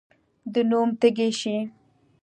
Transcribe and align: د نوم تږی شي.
د 0.53 0.55
نوم 0.69 0.89
تږی 0.99 1.29
شي. 1.39 1.57